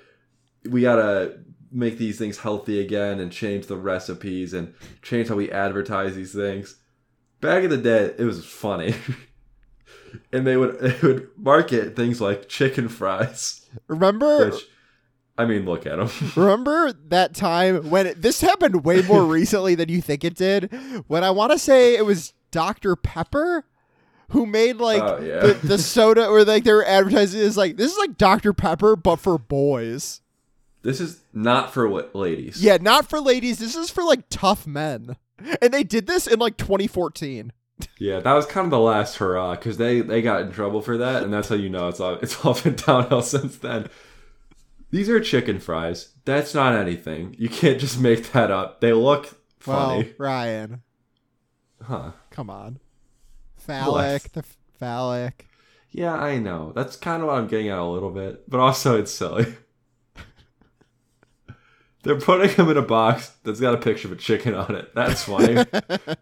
[0.69, 1.39] We gotta
[1.71, 6.33] make these things healthy again and change the recipes and change how we advertise these
[6.33, 6.77] things.
[7.41, 8.95] Back in the day, it was funny.
[10.31, 14.63] and they would they would market things like chicken fries, Remember which
[15.37, 16.09] I mean, look at them.
[16.35, 20.71] remember that time when it, this happened way more recently than you think it did?
[21.07, 22.95] When I want to say it was Dr.
[22.95, 23.65] Pepper
[24.29, 25.39] who made like Oh, yeah.
[25.41, 28.53] the, the soda or like they were advertising is like this is like Dr.
[28.53, 30.21] Pepper but for boys.
[30.85, 32.63] This is not for la- ladies.
[32.63, 33.57] Yeah, not for ladies.
[33.57, 35.17] This is for like tough men.
[35.61, 37.51] And they did this in like 2014.
[37.97, 40.97] Yeah, that was kind of the last hurrah because they they got in trouble for
[40.99, 43.89] that, and that's how you know it's all it's all been downhill since then.
[44.91, 46.13] These are chicken fries.
[46.23, 47.35] That's not anything.
[47.37, 48.79] You can't just make that up.
[48.79, 50.83] They look Well, funny, Ryan,
[51.81, 52.11] huh?
[52.29, 52.79] come on.
[53.57, 55.47] Phallic, the f- phallic.
[55.91, 56.71] Yeah, I know.
[56.73, 59.53] That's kind of what I'm getting at a little bit, but also it's silly.
[62.05, 64.93] They're putting them in a box that's got a picture of a chicken on it.
[64.95, 65.55] That's funny.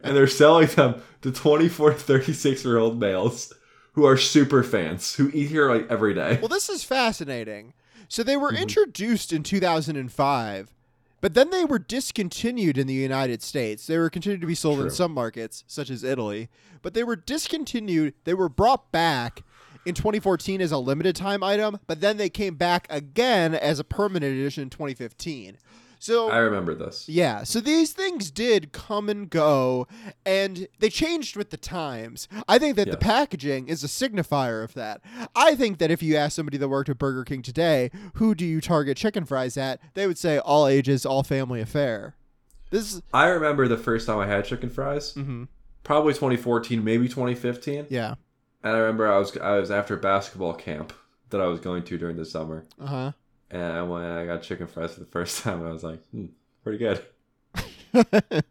[0.04, 3.54] and they're selling them to 24 to 36 year old males
[3.94, 6.40] who are super fans who eat here like every day.
[6.42, 7.74] Well, this is fascinating.
[8.08, 8.62] So they were Mhm.
[8.64, 10.70] introduced in 2005,
[11.22, 13.86] but then they were discontinued in the United States.
[13.88, 16.50] They were continued to be sold in some markets, such as Italy,
[16.82, 18.14] but they were discontinued.
[18.24, 19.44] They were brought back
[19.86, 23.84] in 2014 as a limited time item, but then they came back again as a
[23.84, 25.58] permanent edition in 2015.
[26.00, 27.08] So I remember this.
[27.08, 29.88] yeah, so these things did come and go,
[30.26, 32.28] and they changed with the times.
[32.46, 35.00] I think that the packaging is a signifier of that.
[35.34, 38.46] I think that if you ask somebody that worked at Burger King today, who do
[38.46, 42.16] you target chicken fries at, they would say all ages, all family affair.
[42.70, 45.48] This is, I remember the first time I had chicken fries, mhm,
[45.86, 47.86] probably 2014, maybe 2015.
[47.90, 48.16] yeah,
[48.64, 50.94] And I remember I was I was after basketball camp
[51.30, 52.66] that I was going to during the summer.
[52.80, 53.12] uh huh.
[53.52, 56.28] And when I got chicken fries for the first time, I was like, hmm,
[56.64, 57.04] pretty good.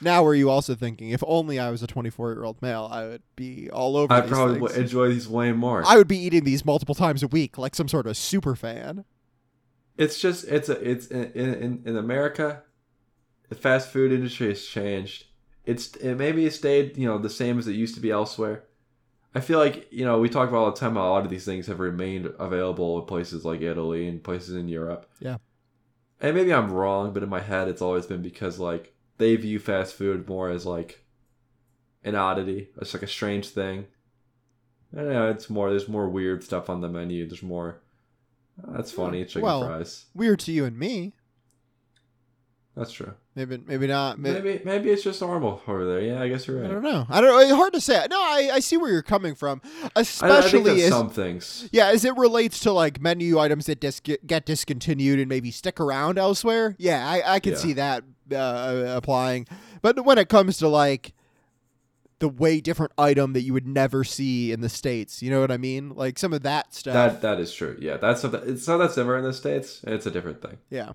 [0.00, 3.06] now, were you also thinking, if only I was a 24 year old male, I
[3.06, 4.60] would be all over I these probably things.
[4.60, 5.82] would enjoy these way more.
[5.86, 9.04] I would be eating these multiple times a week, like some sort of super fan.
[9.96, 12.62] it's just it's a it's in in, in America,
[13.48, 15.24] the fast food industry has changed.
[15.66, 18.64] It's it maybe it stayed you know the same as it used to be elsewhere.
[19.34, 21.30] I feel like you know we talk about all the time how a lot of
[21.30, 25.10] these things have remained available in places like Italy and places in Europe.
[25.20, 25.38] Yeah.
[26.20, 29.58] And maybe I'm wrong, but in my head it's always been because like they view
[29.58, 31.04] fast food more as like
[32.04, 32.68] an oddity.
[32.80, 33.86] It's like a strange thing.
[34.94, 35.30] I don't know.
[35.30, 35.70] It's more.
[35.70, 37.26] There's more weird stuff on the menu.
[37.26, 37.80] There's more.
[38.62, 39.24] "Oh, that's funny.
[39.24, 40.06] Chicken well, fries.
[40.14, 41.14] Weird to you and me.
[42.76, 43.14] That's true.
[43.36, 44.18] Maybe, maybe not.
[44.18, 46.00] Maybe, Maybe maybe it's just normal over there.
[46.00, 46.68] Yeah, I guess you're right.
[46.68, 47.06] I don't know.
[47.08, 47.40] I don't.
[47.42, 48.04] It's hard to say.
[48.10, 49.68] No, I, I see where you're coming from, I,
[50.00, 51.68] I think especially as some things.
[51.72, 55.78] yeah, as it relates to like menu items that dis- get discontinued and maybe stick
[55.78, 56.74] around elsewhere.
[56.78, 57.58] Yeah, I, I can Yeah.
[57.58, 58.02] see that
[58.34, 59.46] uh, applying.
[59.80, 61.12] But when it comes to like
[62.18, 65.50] the way different item that you would never see in the states, you know what
[65.52, 65.90] I mean?
[65.90, 66.94] Like some of that stuff.
[66.94, 67.76] That that is true.
[67.80, 68.40] Yeah, that's something.
[68.44, 69.80] It's not that similar in the states.
[69.86, 70.58] It's a different thing.
[70.70, 70.92] yeah,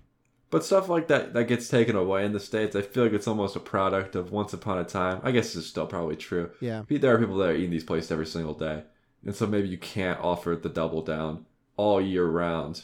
[0.50, 3.28] But stuff like that that gets taken away in the states, I feel like it's
[3.28, 5.20] almost a product of once upon a time.
[5.22, 6.50] I guess it's still probably true.
[6.60, 6.82] yeah.
[6.88, 8.82] There are people that are eating these places every single day,
[9.24, 12.82] and so maybe you can't offer the double down all year round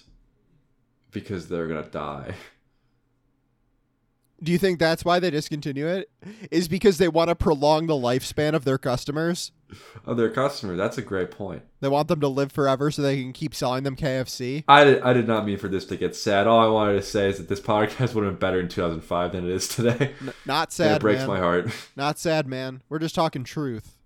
[1.11, 2.35] because they're gonna die.
[4.43, 6.11] Do you think that's why they discontinue it?
[6.51, 9.53] Is because they want to prolong the lifespan of their customers?
[10.05, 11.63] Of their customer, that's a great point.
[11.81, 14.65] They want them to live forever so they can keep selling them KFC.
[14.69, 16.47] I did, I did not mean for this to get sad.
[16.47, 19.33] All I wanted to say is that this podcast would have been better in 2005
[19.33, 20.13] than it is today.
[20.21, 21.29] N- not and sad, it breaks man.
[21.29, 21.71] my heart.
[21.97, 22.83] Not sad, man.
[22.89, 23.97] We're just talking truth.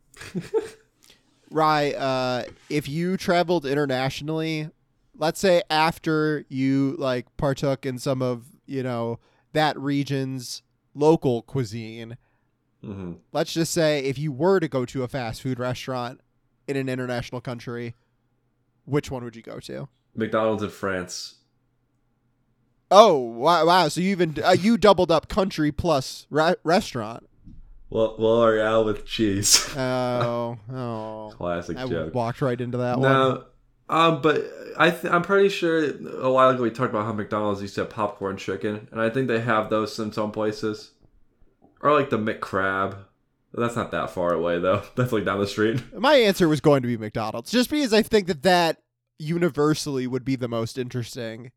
[1.51, 4.71] Rye, uh, if you traveled internationally,
[5.17, 9.19] let's say after you like partook in some of you know
[9.53, 10.63] that region's
[10.95, 12.17] local cuisine,
[12.83, 16.21] hmm let's just say if you were to go to a fast food restaurant
[16.67, 17.95] in an international country,
[18.87, 19.89] which one would you go to?
[20.15, 21.37] McDonald's in France.
[22.91, 23.67] Oh wow!
[23.67, 23.89] Wow!
[23.89, 27.29] So you even uh, you doubled up country plus re- restaurant.
[27.89, 29.69] Well, L'Oreal with cheese.
[29.77, 31.33] Oh, oh!
[31.37, 32.15] Classic I joke.
[32.15, 33.09] walked right into that one.
[33.13, 33.45] No,
[33.91, 34.45] um, but
[34.79, 35.85] I th- I'm pretty sure
[36.21, 39.11] a while ago we talked about how McDonald's used to have popcorn chicken, and I
[39.11, 40.93] think they have those in some places,
[41.83, 42.97] or like the McCrab.
[43.53, 44.83] That's not that far away though.
[44.97, 45.83] That's like down the street.
[45.99, 48.79] My answer was going to be McDonald's, just because I think that that
[49.19, 51.51] universally would be the most interesting.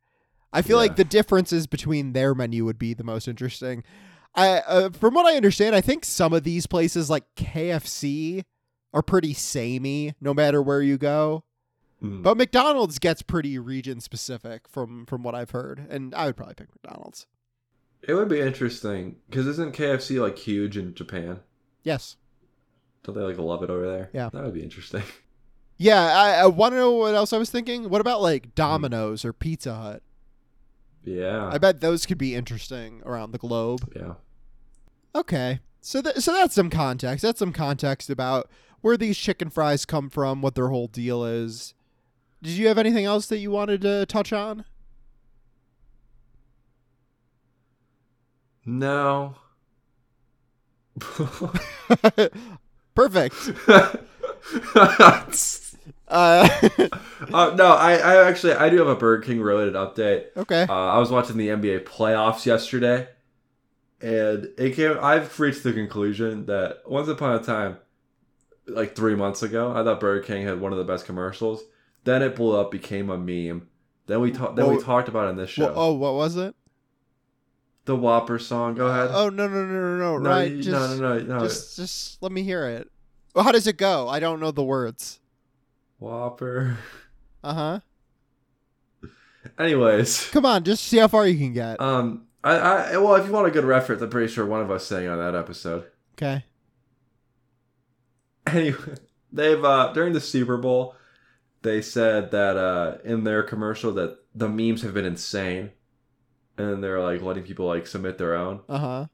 [0.51, 0.81] I feel Yeah.
[0.81, 3.83] like the differences between their menu would be the most interesting.
[4.35, 8.43] I, uh, from what I understand, I think some of these places like KFC
[8.93, 11.43] are pretty samey, no matter where you go.
[12.03, 12.21] Mm.
[12.21, 16.55] But McDonald's gets pretty region specific, from from what I've heard, and I would probably
[16.55, 17.27] pick McDonald's.
[18.01, 21.39] It would be interesting because isn't KFC like huge in Japan?
[21.83, 22.17] Yes.
[23.03, 24.09] Don't they like love it over there?
[24.13, 24.29] Yeah.
[24.33, 25.03] that would be interesting.
[25.75, 27.89] Yeah, I, I want to know what else I was thinking.
[27.89, 30.03] What about like Domino's or Pizza Hut?
[31.03, 33.91] Yeah, I bet those could be interesting around the globe.
[33.95, 34.13] yeah.
[35.15, 37.23] Okay, so th- so that's some context.
[37.23, 38.49] That's some context about
[38.81, 41.73] where these chicken fries come from, what their whole deal is.
[42.43, 44.65] Did you have anything else that you wanted to touch on?
[48.65, 49.35] No.
[52.95, 53.35] Perfect.
[56.05, 56.47] Uh,
[57.33, 60.25] uh, no, I, I actually I do have a Burger King related update.
[60.37, 60.67] okay.
[60.69, 63.07] Uh, I was watching the NBA playoffs yesterday,
[63.99, 64.97] and it came.
[65.01, 67.77] I've reached the conclusion that once upon a time,
[68.67, 71.63] like three months ago, I thought Burger King had one of the best commercials.
[72.03, 73.67] Then it blew up, became a meme.
[74.07, 74.55] Then we talked.
[74.55, 75.65] Then Well- we talked about it in this show.
[75.65, 76.55] Well, oh, what was it?
[77.85, 78.75] the Whopper song.
[78.75, 79.09] Go ahead.
[79.11, 80.17] Oh no no no no no!
[80.17, 81.39] no, right, you- just, no, no, no, no.
[81.43, 82.89] just just let me hear it.
[83.35, 84.07] Well, how does it go?
[84.07, 85.19] I don't know the words.
[85.99, 86.77] Whopper.
[87.45, 89.09] Uh huh.
[89.59, 91.81] Anyways, Come on, just see how far you can get.
[91.81, 94.71] um, I, I, well, if you want a good reference, I'm pretty sure one of
[94.71, 95.83] us sang on that episode.
[96.13, 96.45] Okay.
[98.47, 98.77] Anyway,
[99.33, 100.95] they've uh during the Super Bowl,
[101.63, 105.71] they said that uh in their commercial that the memes have been insane,
[106.57, 108.61] and they're like letting people like submit their own.
[108.69, 109.05] Uh huh.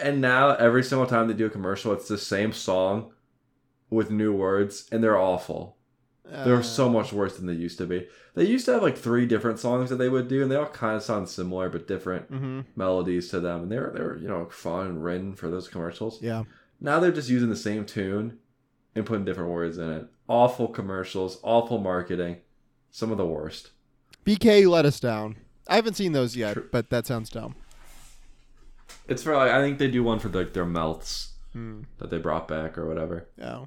[0.00, 3.12] And now every single time they do a commercial, it's the same song
[3.90, 5.76] with new words, and they're awful.
[6.30, 8.06] They're so much worse than they used to be.
[8.34, 10.66] They used to have like three different songs that they would do, and they all
[10.66, 12.60] kind of sound similar but different Mm-hmm.
[12.76, 16.20] melodies to them, and they're they were you know fun and written for those commercials.
[16.20, 16.44] Yeah.
[16.80, 18.38] Now they're just using the same tune
[18.94, 20.06] and putting different words in it.
[20.28, 22.38] Awful commercials, awful marketing.
[22.90, 23.70] some of the worst.
[24.24, 25.36] BK let us down.
[25.68, 26.68] I haven't seen those yet, True.
[26.72, 27.54] but that sounds dumb.
[29.06, 31.82] It's for like I think they do one for like their melts Hmm.
[31.98, 33.26] that they brought back or whatever.
[33.38, 33.64] Yeah.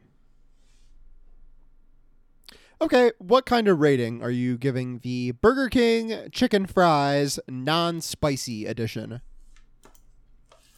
[2.82, 9.21] Okay, what kind of rating are you giving the Burger King chicken fries non-spicy edition?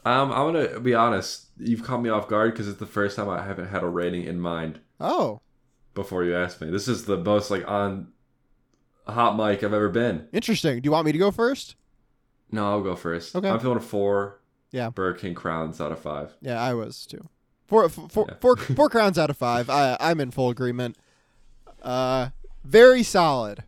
[0.06, 1.48] Um, I'm gonna be honest.
[1.58, 4.24] You've caught me off guard because it's the first time I haven't had a rating
[4.26, 5.39] in mind Oh,
[5.93, 6.69] before you asked me.
[6.69, 8.08] This is the most like on
[9.08, 10.27] hot mic I've ever been.
[10.32, 10.82] interesting.
[10.82, 11.75] Do you want me to go first?
[12.51, 13.36] No, I'll go first.
[13.36, 13.49] Okay.
[13.49, 14.39] I'm feeling a four.
[14.71, 14.89] Yeah.
[14.89, 16.36] Burger King crowns out of five.
[16.41, 17.29] Yeah, I was too.
[17.67, 18.36] Four, f- four, Yeah.
[18.39, 19.69] four, four crowns out of five.
[19.69, 20.97] I, I'm in full agreement.
[21.82, 22.29] Uh,
[22.63, 23.63] very solid.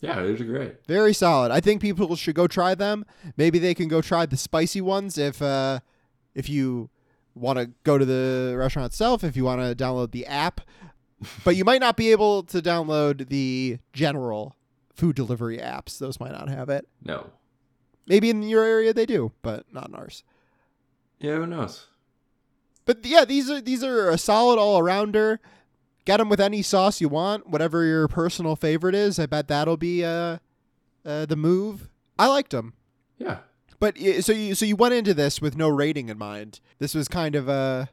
[0.00, 0.86] Yeah, these are great.
[0.86, 1.50] Very solid.
[1.52, 3.04] I think people should go try them.
[3.36, 5.80] Maybe they can go try the spicy ones if uh,
[6.34, 6.88] if you
[7.34, 9.22] want to go to the restaurant itself.
[9.22, 10.62] If you want to download the app,
[11.44, 14.56] but you might not be able to download the general
[14.94, 15.98] food delivery apps.
[15.98, 16.86] Those might not have it.
[17.02, 17.30] No.
[18.06, 20.24] Maybe in your area they do, but not in ours.
[21.18, 21.86] Yeah, who knows?
[22.84, 25.38] But yeah, these are these are a solid all arounder.
[26.06, 29.18] Get them with any sauce you want, whatever your personal favorite is.
[29.18, 30.38] I bet that'll be uh,
[31.04, 31.88] uh the move.
[32.18, 32.74] I liked them.
[33.18, 33.38] Yeah.
[33.78, 36.60] But so you so you went into this with no rating in mind.
[36.78, 37.86] This was kind of uh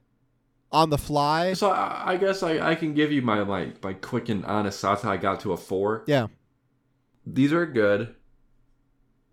[0.72, 1.54] on the fly.
[1.54, 4.80] So I, I guess I, I can give you my like my quick and honest
[4.82, 6.04] thoughts how I got to a four.
[6.08, 6.28] Yeah.
[7.26, 8.16] These are good.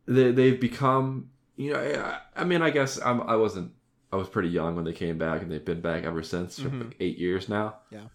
[0.07, 3.73] They they've become you know I, I mean I guess I'm I wasn't
[4.13, 6.69] I was pretty young when they came back and they've been back ever since for
[6.69, 6.85] Mhm.
[6.87, 7.77] like eight years now.
[7.91, 8.07] Yeah.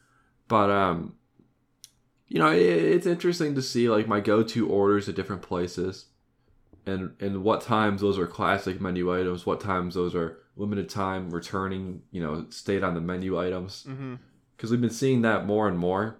[0.47, 1.15] But um,
[2.27, 6.05] you know it, it's interesting to see like my go-to orders at different places,
[6.89, 11.29] and and what times those are classic menu items, what times those are limited time
[11.29, 14.15] returning you know stayed on the menu items Mm-hmm.
[14.57, 16.17] because we've been seeing that more and more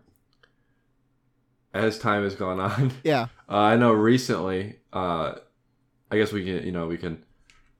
[1.73, 2.91] as time has gone on.
[3.03, 3.27] Yeah.
[3.49, 5.36] Uh, I know recently, uh,
[6.12, 7.23] I guess we can, you know, we can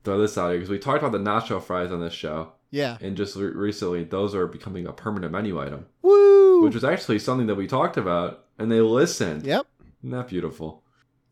[0.04, 2.96] throw this out here because we talked about the nacho fries on this show, Yeah.
[3.00, 6.62] and just re- recently, those are becoming a permanent menu item, Woo.
[6.62, 9.44] which was actually something that we talked about, and they listened.
[9.44, 9.66] yep.
[10.02, 10.82] Isn't that beautiful?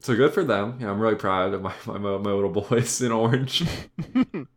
[0.01, 0.79] So good for them.
[0.81, 3.65] Yeah, I'm really proud of my my, my little boys in orange.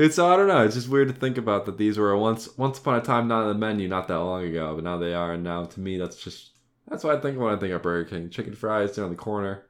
[0.00, 0.64] It's I don't know.
[0.64, 3.42] It's just weird to think about that these were once once upon a time not
[3.42, 5.34] on the menu not that long ago, but now they are.
[5.34, 6.52] And now to me, that's just
[6.88, 8.30] that's what I think when I think of Burger King.
[8.30, 9.66] Chicken fries down the corner.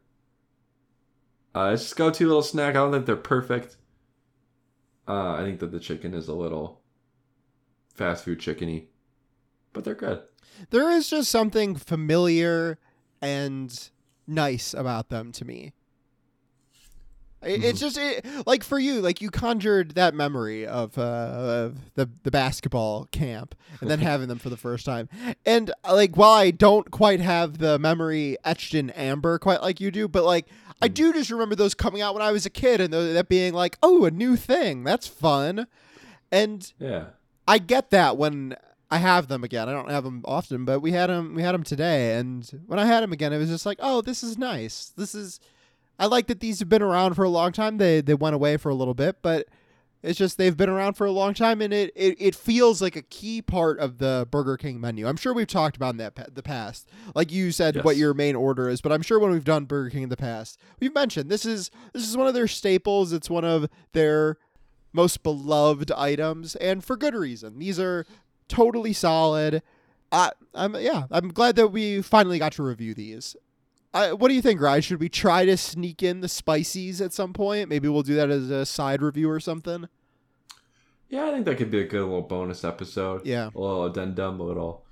[1.53, 2.77] Uh, it's just go to little snack.
[2.77, 3.77] I don't think they're perfect.
[5.09, 6.81] Uh, I think that the chicken is a little
[7.93, 8.87] fast food chickeny,
[9.73, 10.23] but they're good.
[10.71, 12.79] there is just something familiar
[13.21, 13.91] and
[14.27, 15.73] nice about them to me.
[17.43, 21.95] It, It's just it, like for you, like you conjured that memory of, uh, of
[21.95, 25.09] the the basketball camp, and then having them for the first time.
[25.47, 29.81] And uh, like, while I don't quite have the memory etched in amber quite like
[29.81, 30.47] you do, but like
[30.83, 33.55] I do just remember those coming out when I was a kid, and that being
[33.55, 35.67] like, oh, a new thing, that's fun.
[36.31, 37.07] And Yeah.
[37.49, 38.55] I get that when
[38.91, 39.69] I have them again.
[39.69, 41.35] I don't have them often, but we had them.
[41.35, 44.01] We had them today, and when I had them again, it was just like, oh,
[44.01, 44.93] this is nice.
[44.97, 45.39] This is.
[45.99, 47.77] I like that these have been around for a long time.
[47.77, 49.47] They they went away for a little bit, but
[50.03, 52.97] it's just they've been around for a long time, and it it, it feels like
[52.97, 55.07] a key part of the Burger King menu.
[55.07, 58.15] I'm sure we've talked about in that pa- the past, like you said, what your
[58.15, 58.81] main order is.
[58.81, 61.71] But I'm sure when we've done Burger King in the past, we've mentioned this is
[61.93, 63.13] this is one of their staples.
[63.13, 64.39] It's one of their
[64.93, 67.59] most beloved items, and for good reason.
[67.59, 68.07] These are
[68.51, 69.63] totally solid.
[70.13, 73.37] I, I'm yeah, I'm glad that we finally got to review these.
[73.95, 74.83] I, what do you think, Ryan?
[74.83, 77.69] Should we try to sneak in the spices at some point?
[77.69, 79.89] Maybe we'll do that as a side review or something.
[81.09, 83.27] Yeah, I think that could be a good little bonus episode.
[83.27, 84.85] Yeah, A little addendum, a little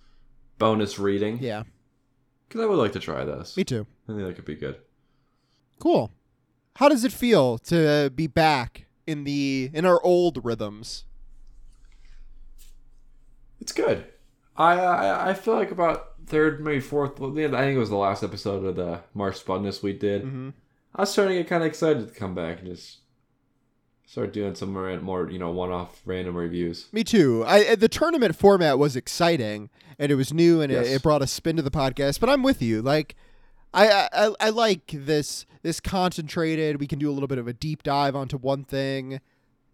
[0.59, 1.39] bonus reading.
[1.41, 1.63] yeah,
[2.49, 3.57] Because I would like to try this.
[3.57, 3.87] me too.
[4.09, 4.79] I think that could be good.
[5.79, 6.11] Cool.
[6.77, 11.05] How does it feel to be back in the in our old rhythms?
[13.61, 14.05] It's good.
[14.57, 17.13] I I, I feel like about third, maybe fourth.
[17.21, 20.23] yeah, I think it was the last episode of the March Spudness we did.
[20.25, 20.51] Mm-hmm.
[20.95, 22.99] I was starting to get kind of excited to come back and just
[24.07, 26.89] start doing some more, more you know, one-off random reviews.
[26.93, 27.45] Me too.
[27.47, 30.87] I the tournament format was exciting and it was new and Yes.
[30.87, 32.21] it, it brought a spin to the podcast.
[32.21, 32.83] But I'm with you.
[32.83, 33.17] Like,
[33.75, 36.81] I, I I like this this concentrated.
[36.81, 39.21] We can do a little bit of a deep dive onto one thing,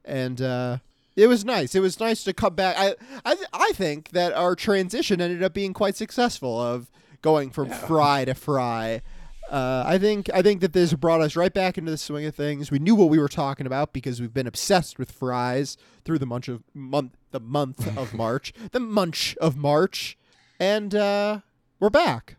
[0.05, 0.78] and uh,
[1.17, 1.75] it was nice.
[1.75, 2.77] It was nice to come back.
[2.79, 2.95] I
[3.25, 6.91] I I think that our transition ended up being quite successful of
[7.23, 7.75] going from Yeah.
[7.79, 9.03] fry to fry.
[9.51, 12.35] Uh, I think I think that this brought us right back into the swing of
[12.35, 12.71] things.
[12.71, 16.27] We knew what we were talking about because we've been obsessed with fries through the
[16.27, 20.17] month of month the month of March, the munch of March,
[20.59, 21.41] and uh,
[21.79, 22.37] we're back.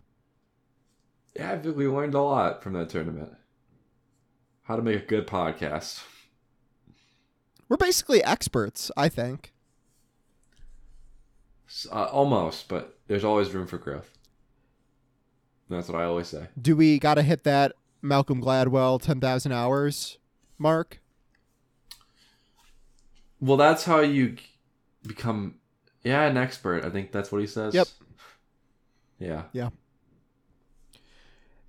[1.35, 3.33] Yeah, I think we learned a lot from that tournament.
[4.63, 6.01] How to make a good podcast.
[7.67, 9.53] We're basically experts, I think.
[11.91, 14.11] Uh, almost, but there's always room for growth.
[15.69, 16.47] That's what I always say.
[16.61, 20.17] Do we got to hit that Malcolm Gladwell 10,000 hours
[20.59, 20.99] mark?
[23.41, 24.37] Well, that's how you
[25.05, 25.55] become,
[26.03, 26.85] yeah, an expert.
[26.85, 27.73] I think that's what he says.
[27.73, 27.87] Yep.
[29.19, 29.43] Yeah.
[29.53, 29.69] Yeah.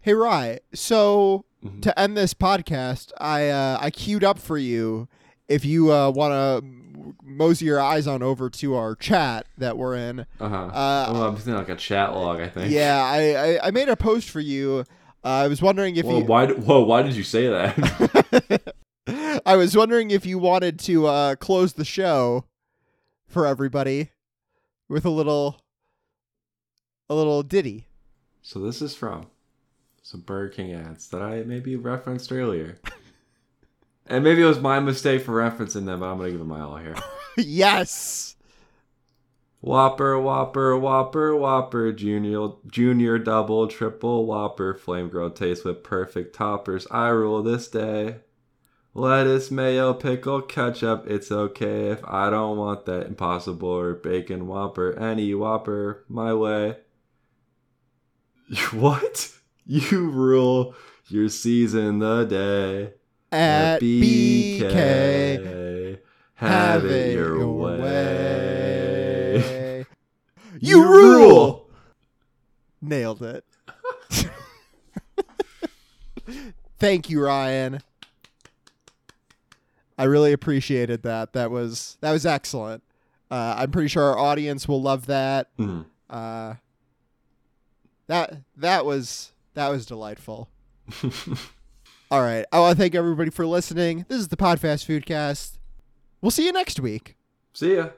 [0.00, 0.60] Hey, Rye.
[0.74, 1.82] So Mhm.
[1.82, 5.08] to end this podcast, I uh, I queued up for you
[5.48, 9.96] if you uh, want to mosey your eyes on over to our chat that we're
[9.96, 10.20] in.
[10.40, 10.56] Uh huh.
[10.66, 12.40] Uh, oh, I'm thinking like a chat log.
[12.40, 12.70] I think.
[12.72, 14.84] Yeah, I, I, I made a post for you.
[15.24, 16.24] Uh, I was wondering if Whoa, you.
[16.24, 16.46] why?
[16.46, 16.82] Whoa!
[16.82, 18.74] Why did you say that?
[19.46, 22.44] I was wondering if you wanted to uh, close the show
[23.28, 24.10] for everybody
[24.88, 25.60] with a little
[27.08, 27.86] a little ditty.
[28.42, 29.26] so this is from
[30.02, 32.78] some Burger King ads that I maybe referenced earlier,
[34.08, 36.60] and maybe it was my mistake for referencing them, but I'm gonna give them my
[36.60, 36.96] all here.
[37.36, 38.36] yes.
[39.60, 46.86] Whopper, Whopper, Whopper, Whopper, Junior, Junior, Double, Triple, Whopper, Flame Grilled Taste with perfect toppers.
[46.90, 48.18] I rule this day.
[48.94, 51.04] Lettuce, mayo, pickle, ketchup.
[51.06, 54.98] It's okay if I don't want that impossible or bacon Whopper.
[54.98, 56.76] Any Whopper, my way.
[58.72, 59.32] What?
[59.66, 60.74] You rule.
[61.08, 62.94] Your season the day.
[63.36, 65.98] At BK, BK,
[66.36, 67.80] have it your way.
[67.80, 69.86] way.
[70.58, 71.68] You rule.
[72.80, 73.44] Nailed it.
[76.78, 77.80] Thank you, Ryan.
[79.98, 81.32] I really appreciated that.
[81.32, 82.82] That was that was excellent.
[83.30, 85.54] Uh, I'm pretty sure our audience will love that.
[85.58, 85.86] Mhm.
[86.08, 86.54] Uh,
[88.06, 90.48] that that was that was delightful.
[92.08, 94.06] All right, I want to thank everybody for listening.
[94.08, 95.58] This is the Podfast Foodcast.
[96.20, 97.16] We'll see you next week.
[97.52, 97.88] See ya.